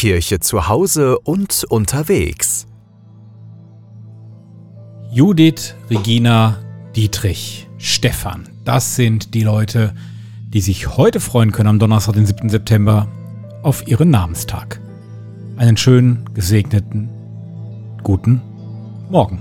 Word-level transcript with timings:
Kirche 0.00 0.40
zu 0.40 0.66
Hause 0.66 1.18
und 1.18 1.62
unterwegs. 1.68 2.66
Judith, 5.12 5.74
Regina, 5.90 6.56
Dietrich, 6.96 7.68
Stefan. 7.76 8.48
Das 8.64 8.96
sind 8.96 9.34
die 9.34 9.42
Leute, 9.42 9.92
die 10.48 10.62
sich 10.62 10.96
heute 10.96 11.20
freuen 11.20 11.52
können 11.52 11.68
am 11.68 11.78
Donnerstag, 11.78 12.14
den 12.14 12.24
7. 12.24 12.48
September, 12.48 13.08
auf 13.62 13.86
ihren 13.88 14.08
Namenstag. 14.08 14.80
Einen 15.58 15.76
schönen, 15.76 16.24
gesegneten, 16.32 17.10
guten 18.02 18.40
Morgen. 19.10 19.38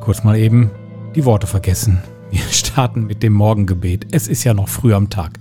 Kurz 0.00 0.24
mal 0.24 0.38
eben 0.38 0.70
die 1.14 1.26
Worte 1.26 1.46
vergessen. 1.46 2.02
Wir 2.30 2.40
starten 2.50 3.04
mit 3.04 3.22
dem 3.22 3.34
Morgengebet. 3.34 4.06
Es 4.12 4.26
ist 4.26 4.44
ja 4.44 4.54
noch 4.54 4.70
früh 4.70 4.94
am 4.94 5.10
Tag. 5.10 5.38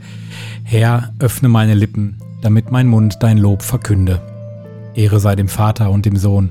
Herr, 0.66 1.14
öffne 1.20 1.48
meine 1.48 1.74
Lippen, 1.74 2.18
damit 2.42 2.72
mein 2.72 2.88
Mund 2.88 3.18
dein 3.22 3.38
Lob 3.38 3.62
verkünde. 3.62 4.22
Ehre 4.96 5.20
sei 5.20 5.36
dem 5.36 5.48
Vater 5.48 5.92
und 5.92 6.06
dem 6.06 6.18
Sohn 6.18 6.50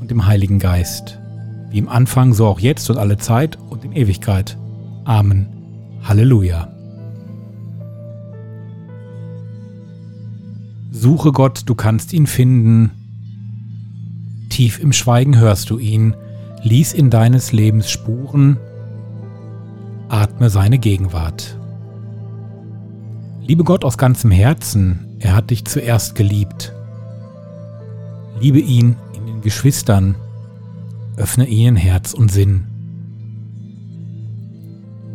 und 0.00 0.10
dem 0.10 0.26
Heiligen 0.26 0.58
Geist, 0.58 1.18
wie 1.70 1.78
im 1.78 1.88
Anfang, 1.88 2.32
so 2.32 2.46
auch 2.46 2.60
jetzt 2.60 2.88
und 2.90 2.98
alle 2.98 3.18
Zeit 3.18 3.58
und 3.70 3.84
in 3.84 3.92
Ewigkeit. 3.92 4.56
Amen. 5.04 5.46
Halleluja. 6.02 6.68
Suche 10.90 11.32
Gott, 11.32 11.62
du 11.66 11.74
kannst 11.74 12.12
ihn 12.12 12.26
finden. 12.26 12.90
Tief 14.50 14.78
im 14.78 14.92
Schweigen 14.92 15.38
hörst 15.38 15.70
du 15.70 15.78
ihn. 15.78 16.14
Lies 16.62 16.92
in 16.92 17.10
deines 17.10 17.52
Lebens 17.52 17.90
Spuren. 17.90 18.56
Atme 20.08 20.50
seine 20.50 20.78
Gegenwart. 20.78 21.58
Liebe 23.40 23.64
Gott 23.64 23.84
aus 23.84 23.98
ganzem 23.98 24.30
Herzen, 24.30 25.11
er 25.22 25.36
hat 25.36 25.50
dich 25.50 25.64
zuerst 25.64 26.14
geliebt. 26.16 26.72
Liebe 28.40 28.58
ihn 28.58 28.96
in 29.14 29.26
den 29.26 29.40
Geschwistern, 29.40 30.16
öffne 31.16 31.46
ihnen 31.46 31.76
Herz 31.76 32.12
und 32.12 32.30
Sinn. 32.30 32.66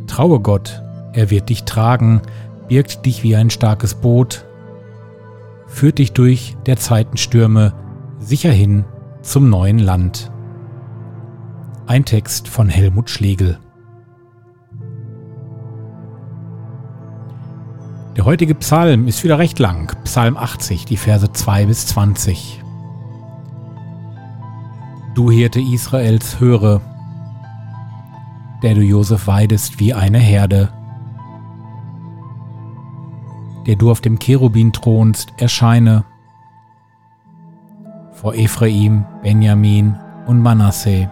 Traue 0.07 0.39
Gott, 0.39 0.81
er 1.13 1.29
wird 1.29 1.49
dich 1.49 1.63
tragen, 1.63 2.21
birgt 2.69 3.05
dich 3.05 3.23
wie 3.23 3.35
ein 3.35 3.49
starkes 3.49 3.95
Boot, 3.95 4.45
führt 5.67 5.97
dich 5.99 6.13
durch 6.13 6.55
der 6.65 6.77
Zeitenstürme 6.77 7.73
sicher 8.19 8.51
hin 8.51 8.85
zum 9.21 9.49
neuen 9.49 9.79
Land. 9.79 10.31
Ein 11.85 12.05
Text 12.05 12.47
von 12.47 12.69
Helmut 12.69 13.09
Schlegel. 13.09 13.59
Der 18.17 18.25
heutige 18.25 18.55
Psalm 18.55 19.07
ist 19.07 19.23
wieder 19.23 19.37
recht 19.37 19.59
lang, 19.59 19.95
Psalm 20.03 20.37
80, 20.37 20.85
die 20.85 20.97
Verse 20.97 21.31
2 21.31 21.67
bis 21.67 21.85
20. 21.85 22.63
Du 25.13 25.29
Hirte 25.29 25.61
Israels, 25.61 26.39
höre, 26.39 26.81
der 28.63 28.73
du 28.73 28.81
Josef 28.81 29.27
weidest 29.27 29.79
wie 29.79 29.93
eine 29.93 30.17
Herde, 30.17 30.73
der 33.67 33.75
du 33.75 33.91
auf 33.91 34.01
dem 34.01 34.17
Cherubin 34.17 34.73
thronst, 34.73 35.31
erscheine 35.37 36.03
vor 38.13 38.33
Ephraim, 38.33 39.05
Benjamin 39.21 39.95
und 40.25 40.41
Manasseh. 40.41 41.07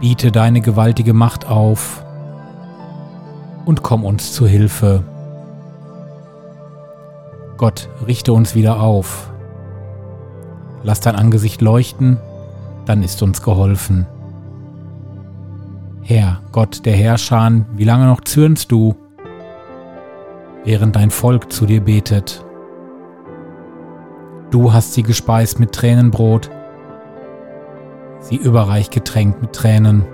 Biete 0.00 0.32
deine 0.32 0.60
gewaltige 0.60 1.14
Macht 1.14 1.46
auf, 1.46 2.04
und 3.66 3.82
komm 3.82 4.04
uns 4.04 4.32
zu 4.32 4.46
Hilfe. 4.46 5.02
Gott, 7.58 7.90
richte 8.06 8.32
uns 8.32 8.54
wieder 8.54 8.80
auf. 8.80 9.30
Lass 10.82 11.00
dein 11.00 11.16
Angesicht 11.16 11.60
leuchten, 11.60 12.18
dann 12.86 13.02
ist 13.02 13.22
uns 13.22 13.42
geholfen. 13.42 14.06
Herr, 16.02 16.40
Gott 16.52 16.86
der 16.86 16.94
Herrscher, 16.94 17.64
wie 17.74 17.84
lange 17.84 18.06
noch 18.06 18.20
zürnst 18.20 18.70
du, 18.70 18.94
während 20.64 20.94
dein 20.94 21.10
Volk 21.10 21.52
zu 21.52 21.66
dir 21.66 21.80
betet? 21.80 22.44
Du 24.52 24.72
hast 24.72 24.94
sie 24.94 25.02
gespeist 25.02 25.58
mit 25.58 25.72
Tränenbrot, 25.72 26.50
sie 28.20 28.36
überreich 28.36 28.90
getränkt 28.90 29.42
mit 29.42 29.52
Tränen. 29.52 30.04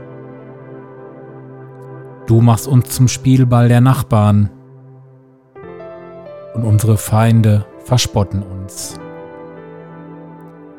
Du 2.27 2.41
machst 2.41 2.69
uns 2.69 2.91
zum 2.91 3.09
Spielball 3.09 3.69
der 3.69 3.81
Nachbarn 3.81 4.51
und 6.55 6.65
unsere 6.65 6.97
Feinde 6.97 7.67
verspotten 7.85 8.43
uns. 8.43 8.95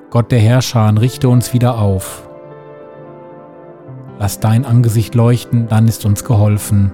Gott 0.10 0.32
der 0.32 0.40
Herrscher, 0.40 0.94
richte 1.02 1.28
uns 1.28 1.54
wieder 1.54 1.80
auf. 1.80 2.30
Lass 4.20 4.40
dein 4.40 4.64
Angesicht 4.64 5.16
leuchten, 5.16 5.68
dann 5.68 5.88
ist 5.88 6.06
uns 6.06 6.24
geholfen. 6.24 6.94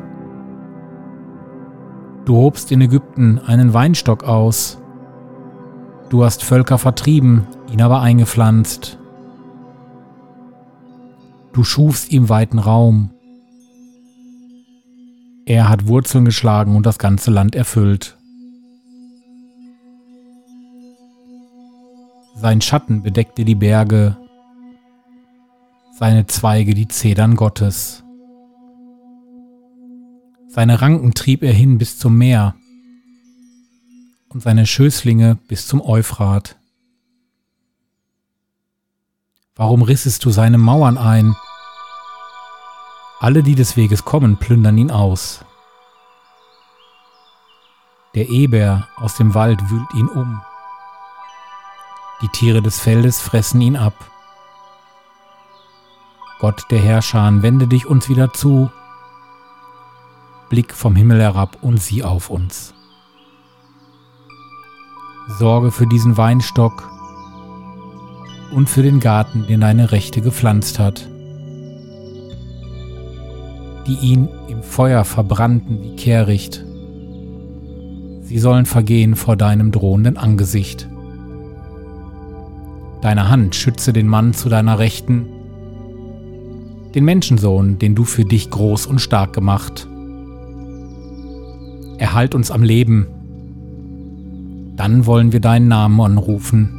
Du 2.25 2.35
hobst 2.35 2.71
in 2.71 2.81
Ägypten 2.81 3.39
einen 3.45 3.73
Weinstock 3.73 4.23
aus. 4.23 4.81
Du 6.09 6.23
hast 6.23 6.43
Völker 6.43 6.79
vertrieben, 6.79 7.45
ihn 7.71 7.81
aber 7.81 8.01
eingepflanzt. 8.01 8.97
Du 11.53 11.63
schufst 11.63 12.11
ihm 12.11 12.29
weiten 12.29 12.57
Raum 12.57 13.11
er 15.49 15.67
hat 15.67 15.87
Wurzeln 15.87 16.25
geschlagen 16.25 16.75
und 16.75 16.85
das 16.85 16.99
ganze 16.99 17.31
Land 17.31 17.55
erfüllt. 17.55 18.15
Sein 22.35 22.61
Schatten 22.61 23.01
bedeckte 23.01 23.43
die 23.45 23.55
Berge, 23.55 24.15
seine 25.97 26.27
Zweige 26.27 26.75
die 26.75 26.87
Zedern 26.87 27.35
Gottes. 27.35 28.03
Seine 30.49 30.81
Ranken 30.81 31.15
trieb 31.15 31.41
er 31.41 31.51
hin 31.51 31.79
bis 31.79 31.97
zum 31.97 32.15
Meer 32.15 32.53
und 34.29 34.43
seine 34.43 34.67
Schößlinge 34.67 35.39
bis 35.47 35.65
zum 35.65 35.81
Euphrat. 35.81 36.57
Warum 39.55 39.81
rissest 39.81 40.23
du 40.25 40.29
seine 40.29 40.59
Mauern 40.59 40.99
ein? 40.99 41.35
Alle, 43.21 43.43
die 43.43 43.55
des 43.55 43.75
Weges 43.75 44.05
kommen, 44.05 44.37
plündern 44.37 44.77
ihn 44.77 44.91
aus. 44.91 45.43
Der 48.15 48.29
Eber 48.29 48.87
aus 48.95 49.15
dem 49.15 49.33
Wald 49.33 49.69
wühlt 49.69 49.93
ihn 49.93 50.07
um. 50.07 50.41
Die 52.21 52.29
Tiere 52.29 52.61
des 52.61 52.79
Feldes 52.79 53.19
fressen 53.19 53.59
ihn 53.59 53.75
ab. 53.75 53.93
Gott 56.39 56.65
der 56.71 56.79
Herrscher, 56.79 57.29
wende 57.41 57.67
dich 57.67 57.85
uns 57.85 58.07
wieder 58.07 58.31
zu. 58.31 58.71
Blick 60.47 60.73
vom 60.73 60.95
Himmel 60.95 61.21
herab 61.21 61.57
und 61.61 61.81
sieh 61.81 62.03
auf 62.03 62.29
uns. 62.29 62.73
Sorge 65.27 65.71
für 65.71 65.87
diesen 65.87 66.15
Weinstock 66.15 66.89
und 68.51 68.69
für 68.69 68.81
den 68.81 69.01
Garten, 69.01 69.45
den 69.45 69.59
deine 69.59 69.91
Rechte 69.91 70.21
gepflanzt 70.21 70.79
hat 70.79 71.09
die 73.89 73.97
ihn 74.05 74.29
im 74.47 74.61
Feuer 74.61 75.03
verbrannten 75.03 75.81
wie 75.81 75.95
Kehricht. 75.95 76.63
Sie 78.21 78.37
sollen 78.37 78.67
vergehen 78.67 79.15
vor 79.15 79.35
deinem 79.35 79.71
drohenden 79.71 80.15
Angesicht. 80.15 80.87
Deine 83.01 83.29
Hand 83.29 83.55
schütze 83.55 83.91
den 83.91 84.05
Mann 84.05 84.35
zu 84.35 84.47
deiner 84.47 84.77
Rechten, 84.77 85.25
den 86.93 87.03
Menschensohn, 87.03 87.79
den 87.79 87.95
du 87.95 88.03
für 88.03 88.25
dich 88.25 88.51
groß 88.51 88.85
und 88.85 88.99
stark 88.99 89.33
gemacht. 89.33 89.87
Erhalt 91.97 92.35
uns 92.35 92.51
am 92.51 92.61
Leben, 92.61 93.07
dann 94.75 95.07
wollen 95.07 95.31
wir 95.31 95.39
deinen 95.39 95.67
Namen 95.67 95.99
anrufen 95.99 96.69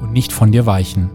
und 0.00 0.12
nicht 0.12 0.32
von 0.32 0.52
dir 0.52 0.66
weichen. 0.66 1.10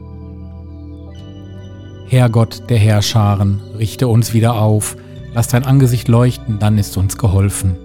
Herrgott 2.08 2.64
der 2.70 2.78
Herrscharen, 2.78 3.62
richte 3.78 4.08
uns 4.08 4.34
wieder 4.34 4.56
auf, 4.56 4.96
lass 5.34 5.48
dein 5.48 5.64
Angesicht 5.64 6.08
leuchten, 6.08 6.60
dann 6.60 6.78
ist 6.78 6.96
uns 6.98 7.18
geholfen. 7.18 7.76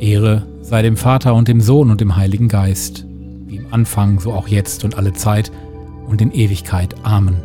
Ehre 0.00 0.46
sei 0.62 0.82
dem 0.82 0.96
Vater 0.96 1.34
und 1.34 1.48
dem 1.48 1.60
Sohn 1.60 1.90
und 1.90 2.00
dem 2.00 2.16
Heiligen 2.16 2.48
Geist, 2.48 3.04
wie 3.46 3.56
im 3.56 3.66
Anfang, 3.70 4.20
so 4.20 4.32
auch 4.32 4.48
jetzt 4.48 4.84
und 4.84 4.96
alle 4.96 5.12
Zeit 5.12 5.52
und 6.08 6.22
in 6.22 6.32
Ewigkeit. 6.32 6.94
Amen. 7.02 7.36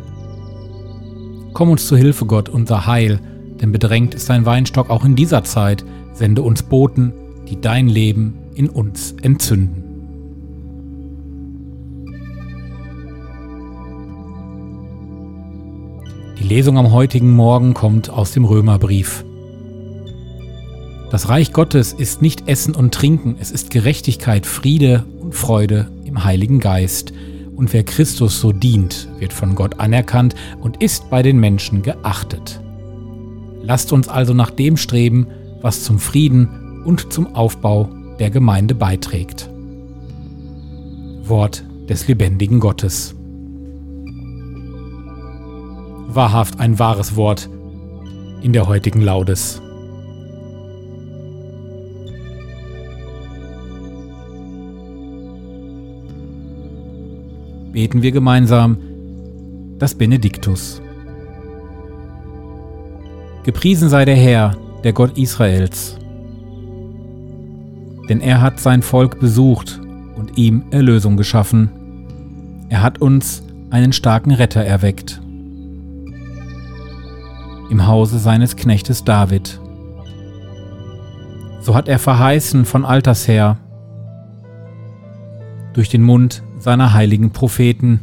Komm 1.52 1.70
uns 1.70 1.86
zu 1.86 1.96
Hilfe, 1.96 2.26
Gott, 2.26 2.48
unser 2.48 2.86
Heil, 2.86 3.20
denn 3.60 3.72
bedrängt 3.72 4.14
ist 4.14 4.30
dein 4.30 4.46
Weinstock 4.46 4.90
auch 4.90 5.04
in 5.04 5.16
dieser 5.16 5.44
Zeit. 5.44 5.84
Sende 6.12 6.42
uns 6.42 6.62
Boten, 6.62 7.12
die 7.48 7.60
dein 7.60 7.88
Leben 7.88 8.34
in 8.54 8.68
uns 8.68 9.14
entzünden. 9.22 9.85
Die 16.46 16.54
Lesung 16.54 16.78
am 16.78 16.92
heutigen 16.92 17.32
Morgen 17.32 17.74
kommt 17.74 18.08
aus 18.08 18.30
dem 18.30 18.44
Römerbrief. 18.44 19.24
Das 21.10 21.28
Reich 21.28 21.52
Gottes 21.52 21.92
ist 21.92 22.22
nicht 22.22 22.46
Essen 22.46 22.76
und 22.76 22.94
Trinken, 22.94 23.34
es 23.40 23.50
ist 23.50 23.70
Gerechtigkeit, 23.70 24.46
Friede 24.46 25.04
und 25.18 25.34
Freude 25.34 25.90
im 26.04 26.22
Heiligen 26.22 26.60
Geist. 26.60 27.12
Und 27.56 27.72
wer 27.72 27.82
Christus 27.82 28.40
so 28.40 28.52
dient, 28.52 29.08
wird 29.18 29.32
von 29.32 29.56
Gott 29.56 29.80
anerkannt 29.80 30.36
und 30.60 30.80
ist 30.80 31.10
bei 31.10 31.20
den 31.20 31.40
Menschen 31.40 31.82
geachtet. 31.82 32.60
Lasst 33.62 33.92
uns 33.92 34.06
also 34.06 34.32
nach 34.32 34.52
dem 34.52 34.76
streben, 34.76 35.26
was 35.62 35.82
zum 35.82 35.98
Frieden 35.98 36.84
und 36.84 37.12
zum 37.12 37.34
Aufbau 37.34 37.88
der 38.20 38.30
Gemeinde 38.30 38.76
beiträgt. 38.76 39.50
Wort 41.24 41.64
des 41.88 42.06
lebendigen 42.06 42.60
Gottes. 42.60 43.15
Wahrhaft 46.16 46.60
ein 46.60 46.78
wahres 46.78 47.14
Wort 47.14 47.50
in 48.40 48.54
der 48.54 48.66
heutigen 48.66 49.02
Laudes. 49.02 49.60
Beten 57.70 58.00
wir 58.00 58.12
gemeinsam 58.12 58.78
das 59.78 59.94
Benediktus. 59.94 60.80
Gepriesen 63.44 63.90
sei 63.90 64.06
der 64.06 64.16
Herr, 64.16 64.56
der 64.84 64.94
Gott 64.94 65.18
Israels. 65.18 65.98
Denn 68.08 68.22
er 68.22 68.40
hat 68.40 68.58
sein 68.58 68.80
Volk 68.80 69.20
besucht 69.20 69.82
und 70.16 70.38
ihm 70.38 70.64
Erlösung 70.70 71.18
geschaffen. 71.18 71.68
Er 72.70 72.82
hat 72.82 73.02
uns 73.02 73.42
einen 73.68 73.92
starken 73.92 74.30
Retter 74.32 74.64
erweckt. 74.64 75.20
Im 77.68 77.86
Hause 77.86 78.18
seines 78.18 78.56
Knechtes 78.56 79.04
David. 79.04 79.60
So 81.60 81.74
hat 81.74 81.88
er 81.88 81.98
verheißen 81.98 82.64
von 82.64 82.84
alters 82.84 83.26
her, 83.26 83.56
durch 85.72 85.88
den 85.88 86.02
Mund 86.02 86.42
seiner 86.58 86.92
heiligen 86.92 87.32
Propheten. 87.32 88.00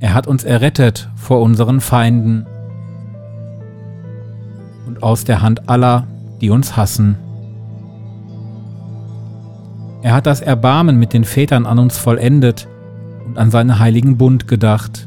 Er 0.00 0.12
hat 0.12 0.26
uns 0.26 0.42
errettet 0.44 1.08
vor 1.14 1.40
unseren 1.40 1.80
Feinden 1.80 2.46
und 4.86 5.02
aus 5.02 5.24
der 5.24 5.40
Hand 5.40 5.68
aller, 5.68 6.06
die 6.40 6.50
uns 6.50 6.76
hassen. 6.76 7.16
Er 10.02 10.14
hat 10.14 10.26
das 10.26 10.40
Erbarmen 10.40 10.98
mit 10.98 11.12
den 11.12 11.24
Vätern 11.24 11.64
an 11.64 11.78
uns 11.78 11.96
vollendet 11.96 12.66
und 13.24 13.38
an 13.38 13.52
seinen 13.52 13.78
heiligen 13.78 14.18
Bund 14.18 14.48
gedacht. 14.48 15.06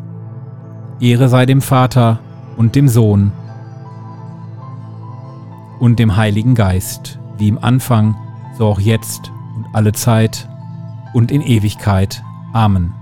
Ehre 1.01 1.29
sei 1.29 1.47
dem 1.47 1.61
Vater 1.61 2.19
und 2.57 2.75
dem 2.75 2.87
Sohn 2.87 3.31
und 5.79 5.97
dem 5.97 6.15
Heiligen 6.15 6.53
Geist, 6.53 7.17
wie 7.39 7.47
im 7.47 7.57
Anfang, 7.57 8.15
so 8.55 8.67
auch 8.67 8.79
jetzt 8.79 9.31
und 9.55 9.65
alle 9.73 9.93
Zeit 9.93 10.47
und 11.13 11.31
in 11.31 11.41
Ewigkeit. 11.41 12.23
Amen. 12.53 12.93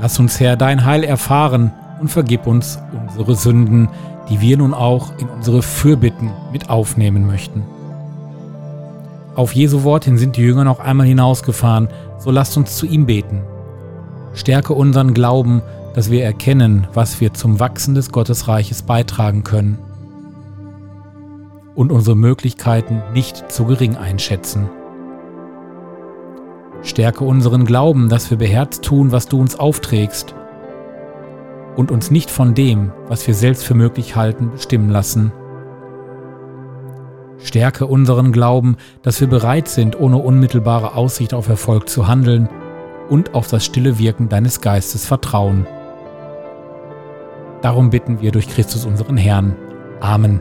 Lass 0.00 0.20
uns, 0.20 0.38
Herr, 0.38 0.56
dein 0.56 0.84
Heil 0.84 1.02
erfahren 1.02 1.72
und 2.04 2.10
vergib 2.10 2.46
uns 2.46 2.78
unsere 2.92 3.34
Sünden, 3.34 3.88
die 4.28 4.38
wir 4.42 4.58
nun 4.58 4.74
auch 4.74 5.12
in 5.16 5.26
unsere 5.26 5.62
Fürbitten 5.62 6.30
mit 6.52 6.68
aufnehmen 6.68 7.26
möchten. 7.26 7.62
Auf 9.34 9.54
Jesu 9.54 9.84
Wort 9.84 10.04
hin 10.04 10.18
sind 10.18 10.36
die 10.36 10.42
Jünger 10.42 10.64
noch 10.64 10.80
einmal 10.80 11.06
hinausgefahren, 11.06 11.88
so 12.18 12.30
lasst 12.30 12.58
uns 12.58 12.76
zu 12.76 12.84
ihm 12.84 13.06
beten. 13.06 13.40
Stärke 14.34 14.74
unseren 14.74 15.14
Glauben, 15.14 15.62
dass 15.94 16.10
wir 16.10 16.22
erkennen, 16.22 16.88
was 16.92 17.22
wir 17.22 17.32
zum 17.32 17.58
Wachsen 17.58 17.94
des 17.94 18.12
Gottesreiches 18.12 18.82
beitragen 18.82 19.42
können 19.42 19.78
und 21.74 21.90
unsere 21.90 22.16
Möglichkeiten 22.16 23.02
nicht 23.14 23.50
zu 23.50 23.64
gering 23.64 23.96
einschätzen. 23.96 24.68
Stärke 26.82 27.24
unseren 27.24 27.64
Glauben, 27.64 28.10
dass 28.10 28.28
wir 28.30 28.36
beherzt 28.36 28.82
tun, 28.82 29.10
was 29.10 29.26
du 29.26 29.40
uns 29.40 29.58
aufträgst 29.58 30.34
und 31.76 31.90
uns 31.90 32.10
nicht 32.10 32.30
von 32.30 32.54
dem, 32.54 32.92
was 33.08 33.26
wir 33.26 33.34
selbst 33.34 33.64
für 33.64 33.74
möglich 33.74 34.16
halten, 34.16 34.50
bestimmen 34.52 34.90
lassen. 34.90 35.32
Stärke 37.38 37.86
unseren 37.86 38.32
Glauben, 38.32 38.76
dass 39.02 39.20
wir 39.20 39.28
bereit 39.28 39.68
sind, 39.68 39.98
ohne 40.00 40.16
unmittelbare 40.16 40.94
Aussicht 40.94 41.34
auf 41.34 41.48
Erfolg 41.48 41.88
zu 41.88 42.08
handeln 42.08 42.48
und 43.10 43.34
auf 43.34 43.48
das 43.48 43.64
stille 43.64 43.98
Wirken 43.98 44.28
deines 44.28 44.60
Geistes 44.60 45.06
vertrauen. 45.06 45.66
Darum 47.60 47.90
bitten 47.90 48.20
wir 48.20 48.32
durch 48.32 48.48
Christus 48.48 48.84
unseren 48.84 49.16
Herrn. 49.16 49.56
Amen. 50.00 50.40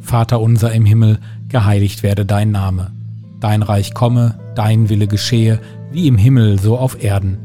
Vater 0.00 0.40
unser 0.40 0.72
im 0.72 0.84
Himmel, 0.84 1.18
geheiligt 1.48 2.02
werde 2.02 2.24
dein 2.24 2.52
Name. 2.52 2.92
Dein 3.40 3.62
Reich 3.62 3.94
komme, 3.94 4.38
dein 4.54 4.88
Wille 4.88 5.06
geschehe, 5.06 5.60
wie 5.92 6.06
im 6.06 6.16
Himmel 6.16 6.58
so 6.58 6.78
auf 6.78 7.02
Erden. 7.02 7.38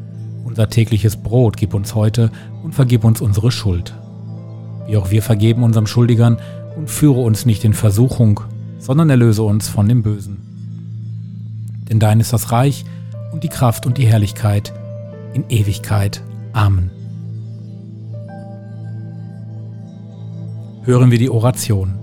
Unser 0.43 0.69
tägliches 0.69 1.17
Brot 1.17 1.57
gib 1.57 1.73
uns 1.73 1.95
heute 1.95 2.31
und 2.63 2.73
vergib 2.73 3.03
uns 3.03 3.21
unsere 3.21 3.51
Schuld. 3.51 3.93
Wie 4.87 4.97
auch 4.97 5.11
wir 5.11 5.21
vergeben 5.21 5.63
unserem 5.63 5.87
Schuldigern 5.87 6.37
und 6.75 6.89
führe 6.89 7.21
uns 7.21 7.45
nicht 7.45 7.63
in 7.63 7.73
Versuchung, 7.73 8.41
sondern 8.79 9.09
erlöse 9.09 9.43
uns 9.43 9.67
von 9.67 9.87
dem 9.87 10.01
Bösen. 10.01 10.37
Denn 11.89 11.99
dein 11.99 12.19
ist 12.19 12.33
das 12.33 12.51
Reich 12.51 12.85
und 13.31 13.43
die 13.43 13.49
Kraft 13.49 13.85
und 13.85 13.97
die 13.97 14.07
Herrlichkeit 14.07 14.73
in 15.33 15.45
Ewigkeit. 15.49 16.23
Amen. 16.53 16.91
Hören 20.83 21.11
wir 21.11 21.19
die 21.19 21.29
Oration. 21.29 21.95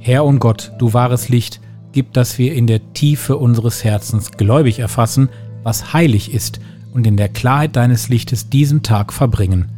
Herr 0.00 0.24
und 0.24 0.40
Gott, 0.40 0.72
du 0.78 0.92
wahres 0.92 1.28
Licht, 1.28 1.60
gib, 1.92 2.12
dass 2.12 2.38
wir 2.38 2.54
in 2.54 2.66
der 2.66 2.92
Tiefe 2.92 3.36
unseres 3.36 3.84
Herzens 3.84 4.32
gläubig 4.32 4.78
erfassen, 4.78 5.28
was 5.62 5.92
heilig 5.92 6.34
ist 6.34 6.60
und 6.92 7.06
in 7.06 7.16
der 7.16 7.28
Klarheit 7.28 7.76
deines 7.76 8.08
Lichtes 8.08 8.48
diesen 8.48 8.82
Tag 8.82 9.12
verbringen. 9.12 9.68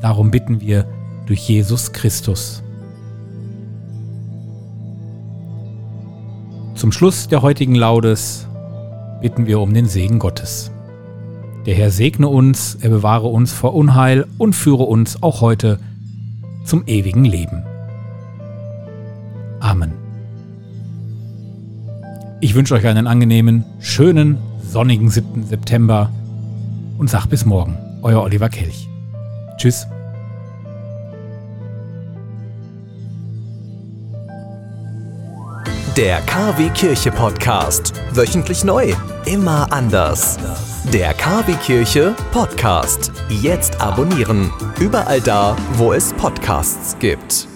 Darum 0.00 0.30
bitten 0.30 0.60
wir 0.60 0.86
durch 1.26 1.48
Jesus 1.48 1.92
Christus. 1.92 2.62
Zum 6.74 6.92
Schluss 6.92 7.28
der 7.28 7.42
heutigen 7.42 7.74
Laudes 7.74 8.46
bitten 9.20 9.46
wir 9.46 9.60
um 9.60 9.74
den 9.74 9.86
Segen 9.86 10.18
Gottes. 10.18 10.70
Der 11.66 11.74
Herr 11.74 11.90
segne 11.90 12.26
uns, 12.26 12.78
er 12.80 12.88
bewahre 12.88 13.28
uns 13.28 13.52
vor 13.52 13.74
Unheil 13.74 14.26
und 14.38 14.54
führe 14.54 14.84
uns 14.84 15.22
auch 15.22 15.42
heute 15.42 15.78
zum 16.64 16.84
ewigen 16.86 17.24
Leben. 17.24 17.64
Amen. 19.60 19.99
Ich 22.42 22.54
wünsche 22.54 22.74
euch 22.74 22.86
einen 22.86 23.06
angenehmen, 23.06 23.64
schönen, 23.80 24.38
sonnigen 24.66 25.10
7. 25.10 25.44
September 25.46 26.10
und 26.96 27.10
sag 27.10 27.26
bis 27.26 27.44
morgen. 27.44 27.76
Euer 28.00 28.22
Oliver 28.22 28.48
Kelch. 28.48 28.88
Tschüss. 29.58 29.86
Der 35.98 36.20
KW 36.22 36.70
Kirche 36.70 37.10
Podcast. 37.10 37.92
Wöchentlich 38.14 38.64
neu. 38.64 38.94
Immer 39.26 39.70
anders. 39.70 40.38
Der 40.94 41.12
KW 41.12 41.52
Kirche 41.62 42.14
Podcast. 42.32 43.12
Jetzt 43.28 43.78
abonnieren. 43.82 44.50
Überall 44.78 45.20
da, 45.20 45.54
wo 45.74 45.92
es 45.92 46.14
Podcasts 46.14 46.96
gibt. 47.00 47.48